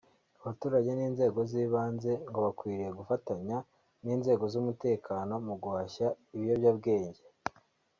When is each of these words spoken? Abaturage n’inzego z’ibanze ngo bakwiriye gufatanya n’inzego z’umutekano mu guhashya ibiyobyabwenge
Abaturage 0.41 0.89
n’inzego 0.93 1.39
z’ibanze 1.49 2.11
ngo 2.27 2.39
bakwiriye 2.45 2.91
gufatanya 2.99 3.57
n’inzego 4.03 4.43
z’umutekano 4.53 5.33
mu 5.45 5.55
guhashya 5.61 6.07
ibiyobyabwenge 6.35 7.21